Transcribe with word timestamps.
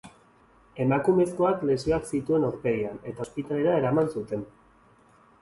Emakumezkoak 0.85 1.65
lesioak 1.71 2.07
zituen 2.15 2.49
aurpegian, 2.49 2.99
eta 3.13 3.27
ospitalera 3.27 3.77
eraman 3.83 4.11
zuten. 4.17 4.45